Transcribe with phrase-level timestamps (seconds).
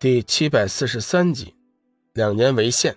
[0.00, 1.56] 第七百四十三集，
[2.12, 2.96] 两年为限。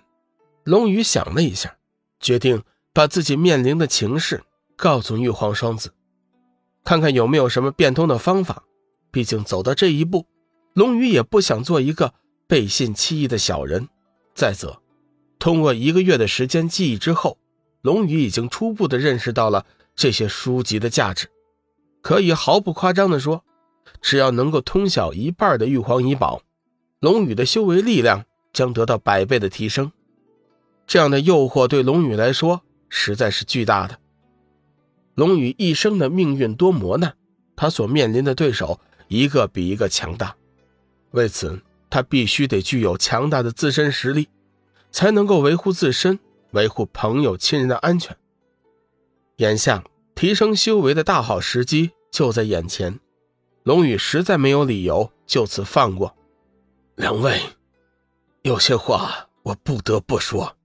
[0.62, 1.76] 龙宇想了一下，
[2.20, 4.44] 决定把自己面临的情势
[4.76, 5.92] 告诉玉皇双子，
[6.84, 8.62] 看看有没有什么变通的方法。
[9.10, 10.28] 毕竟走到这一步，
[10.74, 12.14] 龙宇也不想做一个
[12.46, 13.88] 背信弃义的小人。
[14.32, 14.80] 再则，
[15.40, 17.36] 通过一个月的时间记忆之后，
[17.80, 19.66] 龙宇已经初步的认识到了
[19.96, 21.28] 这些书籍的价值。
[22.00, 23.42] 可以毫不夸张的说，
[24.00, 26.40] 只要能够通晓一半的玉皇遗宝。
[27.02, 29.90] 龙宇的修为力量将得到百倍的提升，
[30.86, 33.98] 这样的诱惑对龙宇来说实在是巨大的。
[35.16, 37.16] 龙宇一生的命运多磨难，
[37.56, 38.78] 他所面临的对手
[39.08, 40.36] 一个比一个强大，
[41.10, 44.28] 为此他必须得具有强大的自身实力，
[44.92, 46.20] 才能够维护自身、
[46.52, 48.16] 维护朋友亲人的安全。
[49.38, 49.82] 眼下
[50.14, 53.00] 提升修为的大好时机就在眼前，
[53.64, 56.16] 龙宇实在没有理由就此放过。
[56.96, 57.40] 两位，
[58.42, 60.58] 有些话我不得不说。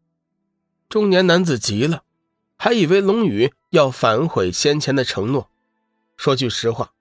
[0.90, 2.04] 中年男子急了，
[2.58, 5.50] 还以为龙宇要反悔先前的承诺。
[6.18, 6.92] 说句实话，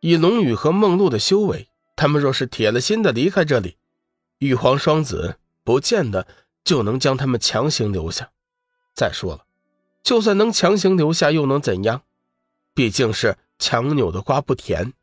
[0.00, 3.76] 以龙宇和梦露的修为，他们若是铁了心的离开这里，
[4.38, 6.26] 玉皇双子不见得
[6.64, 8.30] 就能将他们强行留下。
[8.94, 9.44] 再说了，
[10.02, 12.02] 就算能强行留下，又能怎样？
[12.72, 14.94] 毕竟是强扭的瓜不甜，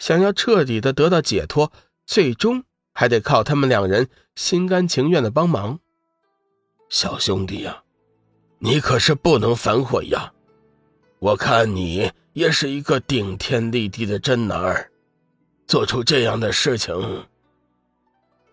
[0.00, 1.72] 想要彻底的得到解脱，
[2.04, 2.64] 最终。
[2.92, 5.78] 还得靠他们两人心甘情愿的帮忙，
[6.88, 7.82] 小兄弟呀，
[8.58, 10.32] 你可是不能反悔呀！
[11.18, 14.90] 我看你也是一个顶天立地的真男儿，
[15.66, 16.94] 做出这样的事情。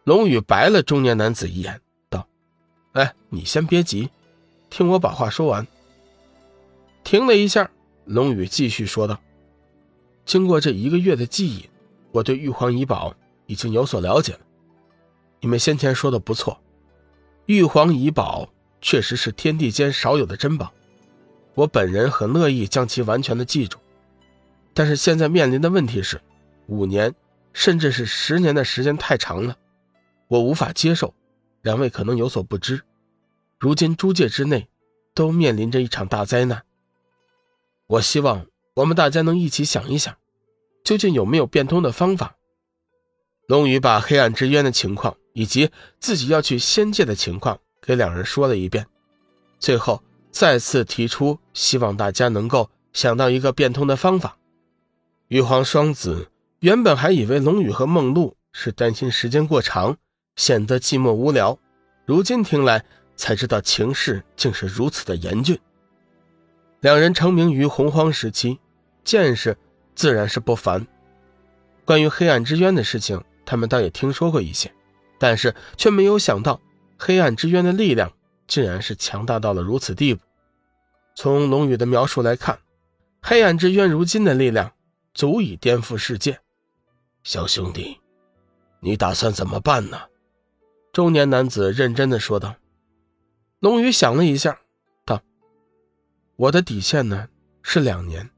[0.04, 2.28] 龙宇白了中年男子一眼，道
[2.94, 4.10] ：“哎，你先别急，
[4.70, 5.68] 听我把话说完。”
[7.04, 7.70] 停了一下，
[8.06, 9.20] 龙宇继续说道
[10.26, 11.70] ：“经过这一个月的记忆，
[12.12, 13.14] 我对玉皇遗宝。”
[13.50, 14.40] 已经有所了解了。
[15.42, 16.62] 你们先前说的不错，
[17.48, 18.48] 玉皇遗宝
[18.80, 20.72] 确实是天地间少有的珍宝，
[21.56, 23.80] 我本人很乐意将其完全的记住。
[24.76, 26.22] 但是现在面临的问题是，
[26.68, 27.14] 五年
[27.52, 29.58] 甚至是十年的时间太长了，
[30.28, 31.14] 我无法接受。
[31.64, 32.84] 两位可能有所不知，
[33.58, 34.70] 如今诸界之内
[35.16, 36.64] 都面临着一场大灾难。
[37.88, 38.46] 我希望
[38.76, 40.16] 我们大家能一起想一想，
[40.84, 42.36] 究竟有没有变通的方法。
[43.50, 48.86] 龙宇把黑暗之渊的情况以及自己要去仙界的情况给两人说了一遍，
[49.58, 54.38] 最后再次提出希望大家能够想到一个变通的方法。
[55.30, 56.30] 玉皇双子
[56.60, 59.98] 原本还以为龙宇和梦露是担心时间过长
[60.36, 61.58] 显得寂寞无聊，
[62.06, 62.86] 如今听来
[63.16, 65.58] 才知道情势竟是如此的严峻。
[66.82, 68.60] 两人成名于洪荒时期，
[69.04, 69.58] 见识
[69.96, 70.86] 自然是不凡。
[71.84, 73.20] 关于黑暗之渊的事情。
[73.50, 74.72] 他们倒也听说过一些，
[75.18, 76.62] 但是却没有想到
[77.00, 78.14] 黑暗之渊的力量
[78.48, 80.22] 竟然是强大到了如此地步。
[81.16, 82.60] 从龙宇的描述来看，
[83.24, 84.72] 黑暗之渊如今的力量
[85.16, 86.40] 足以颠覆世界。
[87.24, 88.00] 小兄弟，
[88.82, 90.00] 你打算怎么办呢？
[90.94, 92.56] 中年男子认真的说道。
[93.62, 94.60] 龙宇想了一下，
[95.06, 95.24] 道
[96.38, 97.28] ：“我的底线呢
[97.64, 98.30] 是两年，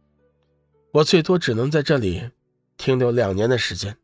[0.94, 2.32] 我最多只能在这里
[2.78, 3.98] 停留两年的时间。”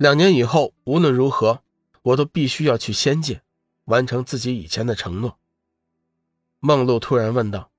[0.00, 1.62] 两年以后，无论如何，
[2.00, 3.42] 我都必须要去仙界，
[3.84, 5.38] 完成自己以前的承诺。
[6.58, 7.70] 梦露突然问道：“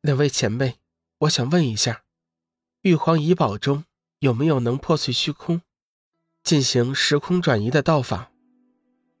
[0.00, 0.76] 两位前辈，
[1.18, 2.04] 我想问一下，
[2.80, 3.84] 玉皇遗宝中
[4.20, 5.60] 有没有能破碎虚空、
[6.42, 8.30] 进行时空转移的道法？”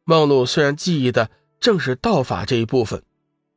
[0.04, 1.30] 梦露虽然记忆的
[1.60, 3.04] 正是道法这一部分，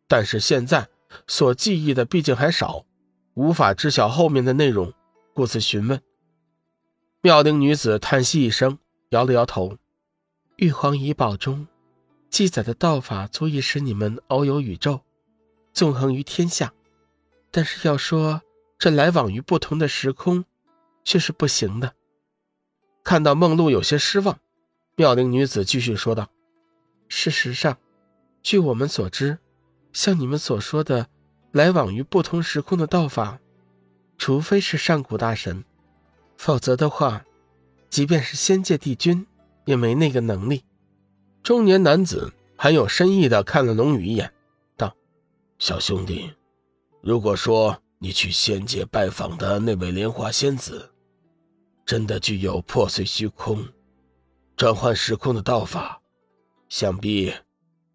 [0.09, 0.89] 但是现在
[1.25, 2.83] 所记忆的毕竟还少，
[3.35, 4.91] 无法知晓后面的内容，
[5.33, 6.01] 故此询问。
[7.27, 8.79] 妙龄女子叹息一声，
[9.09, 9.77] 摇了摇头。
[10.55, 11.67] 玉皇遗宝中
[12.29, 15.01] 记载的道法足以使你们遨游宇宙，
[15.73, 16.73] 纵横于天下，
[17.51, 18.41] 但是要说
[18.79, 20.45] 这来往于不同的时空，
[21.03, 21.95] 却是不行的。
[23.03, 24.39] 看到梦露有些失望，
[24.95, 26.29] 妙龄女子继续说道
[27.09, 27.77] ：“事实上，
[28.41, 29.37] 据我们所知，
[29.91, 31.07] 像你们所说的
[31.51, 33.37] 来往于不同时空的道法，
[34.17, 35.65] 除非是上古大神。”
[36.37, 37.25] 否则的话，
[37.89, 39.25] 即便是仙界帝君
[39.65, 40.63] 也没那个能力。
[41.43, 44.31] 中年男子很有深意的看了龙宇一眼，
[44.77, 44.95] 道
[45.59, 46.31] ：“小兄弟，
[47.01, 50.91] 如果说你去仙界拜访的那位莲花仙子，
[51.85, 53.67] 真的具有破碎虚空、
[54.55, 56.01] 转换时空的道法，
[56.69, 57.33] 想必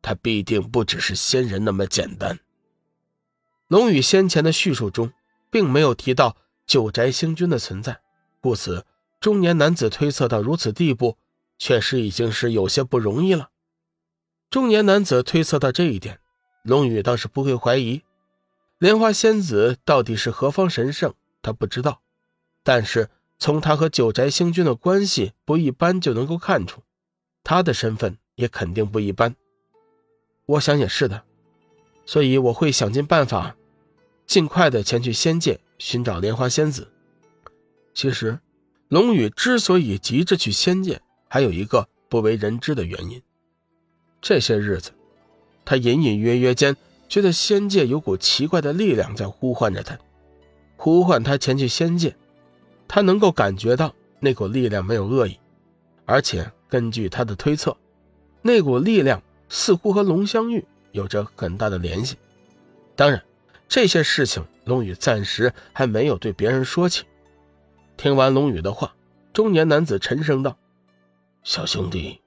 [0.03, 2.39] 他必定不只是仙人那么简单。”
[3.69, 5.13] 龙宇先前的叙述中，
[5.51, 6.37] 并没有提到
[6.67, 8.02] 九宅星君的存在。
[8.43, 8.85] 故此，
[9.21, 11.17] 中年男子推测到如此地步，
[11.61, 13.51] 确实已经是有些不容易了。
[14.51, 16.19] 中年男子推测到这一点，
[16.65, 18.03] 龙宇倒是不会怀疑。
[18.79, 22.03] 莲花仙子到底是何方神圣，他不知道，
[22.65, 26.83] 但是从他和九宅星君的关系不一般就能够看出，
[27.45, 29.37] 他的身份也肯定不一般。
[30.47, 31.23] 我想也是的，
[32.05, 33.55] 所以我会想尽办法，
[34.27, 36.92] 尽快的前去仙界寻找莲花仙子。
[37.95, 38.39] 其实，
[38.89, 43.23] 龙宇之所以急着去仙界，还有一个不为人知的原因。
[44.21, 44.91] 这些日子，
[45.65, 46.77] 他隐隐约约间。
[47.09, 49.99] 觉得仙界有股奇怪的力量在呼唤着他，
[50.79, 52.17] 呼唤他前去仙界。
[52.89, 55.39] 他能够感觉到那股力量没有恶意，
[56.07, 57.77] 而且根据他的推测，
[58.41, 62.17] 那股力量似乎和龙香玉有着很大的联系。
[62.97, 63.23] 当然，
[63.69, 67.05] 这些事情龙宇暂时还没有对别人说起。
[68.03, 68.93] 听完龙宇的话，
[69.33, 70.59] 中年男子沉声道
[71.45, 72.21] ：“小兄弟，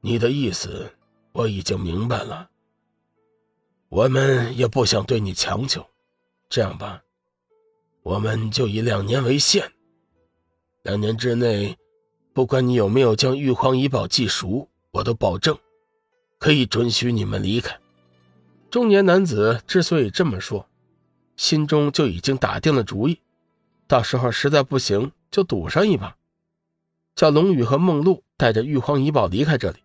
[0.00, 0.92] 你的意思
[1.30, 2.50] 我已经明白了。”
[3.88, 5.86] 我们也不想对你强求，
[6.48, 7.04] 这样吧，
[8.02, 9.70] 我们就以两年为限。
[10.82, 11.78] 两年之内，
[12.32, 15.56] 不管你有没有将玉皇遗宝记熟，我都保证
[16.40, 17.78] 可以准许你们离开。
[18.68, 20.68] 中年男子之所以这么说，
[21.36, 23.20] 心中就已经打定了主意，
[23.90, 26.14] 到时候实在不行就赌上一把，
[27.16, 29.78] 叫龙宇和梦露带着玉皇遗宝离开这里，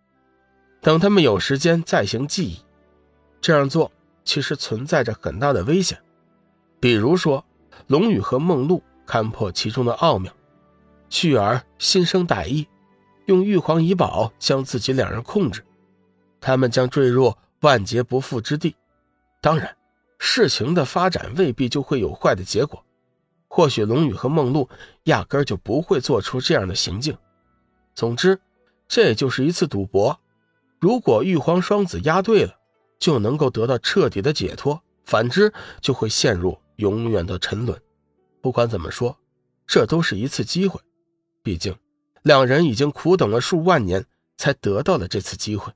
[0.80, 2.60] 等他们有时间再行记忆。
[3.40, 3.90] 这样做。
[4.24, 5.96] 其实存在着很大的危险，
[6.80, 7.44] 比如说，
[7.86, 10.32] 龙宇和梦露看破其中的奥妙，
[11.08, 12.66] 继而心生歹意，
[13.26, 15.64] 用玉皇遗宝将自己两人控制，
[16.40, 18.74] 他们将坠入万劫不复之地。
[19.40, 19.76] 当然，
[20.18, 22.84] 事情的发展未必就会有坏的结果，
[23.48, 24.68] 或许龙宇和梦露
[25.04, 27.16] 压根就不会做出这样的行径。
[27.94, 28.40] 总之，
[28.86, 30.18] 这就是一次赌博。
[30.78, 32.54] 如果玉皇双子押对了。
[32.98, 35.52] 就能够得到彻底的解脱，反之
[35.82, 37.78] 就会陷入永远的沉沦。
[38.40, 39.18] 不管怎么说，
[39.66, 40.80] 这都是一次机会，
[41.42, 41.76] 毕竟
[42.22, 44.06] 两人已经苦等了数万年
[44.38, 45.70] 才得到了这次机会。